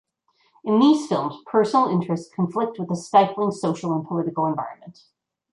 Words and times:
In 0.63 0.79
these 0.79 1.05
films 1.07 1.35
personal 1.45 1.85
interests 1.87 2.33
conflict 2.33 2.79
with 2.79 2.89
the 2.89 2.95
stifling 2.95 3.51
social 3.51 3.93
and 3.95 4.03
political 4.03 4.47
environment. 4.47 5.03